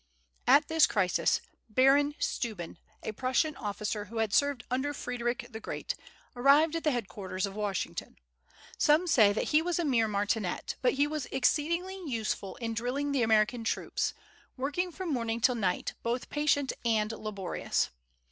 At 0.47 0.67
this 0.67 0.87
crisis, 0.87 1.41
Baron 1.69 2.15
Steuben, 2.17 2.79
a 3.03 3.11
Prussian 3.11 3.55
officer 3.55 4.05
who 4.05 4.17
had 4.17 4.33
served 4.33 4.63
under 4.71 4.95
Frederic 4.95 5.45
the 5.51 5.59
Great, 5.59 5.93
arrived 6.35 6.75
at 6.75 6.83
the 6.83 6.89
headquarters 6.89 7.45
of 7.45 7.53
Washington. 7.55 8.17
Some 8.79 9.05
say 9.05 9.31
that 9.31 9.49
he 9.49 9.61
was 9.61 9.77
a 9.77 9.85
mere 9.85 10.07
martinet, 10.07 10.75
but 10.81 10.93
he 10.93 11.05
was 11.05 11.27
exceedingly 11.27 12.01
useful 12.03 12.55
in 12.55 12.73
drilling 12.73 13.11
the 13.11 13.21
American 13.21 13.63
troops, 13.63 14.15
working 14.57 14.91
from 14.91 15.13
morning 15.13 15.39
till 15.39 15.53
night, 15.53 15.93
both 16.01 16.31
patient 16.31 16.73
and 16.83 17.11
laborious. 17.11 17.91